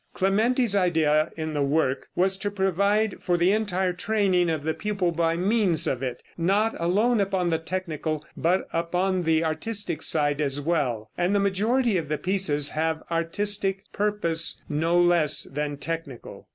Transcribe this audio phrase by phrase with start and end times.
[0.15, 5.11] Clementi's idea in the work was to provide for the entire training of the pupil
[5.11, 10.59] by means of it; not alone upon the technical, but upon the artistic side as
[10.59, 16.47] well, and the majority of the pieces have artistic purpose no less than technical.